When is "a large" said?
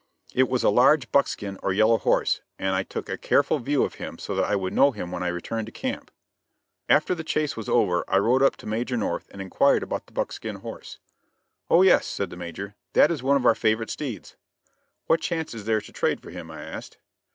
0.63-1.11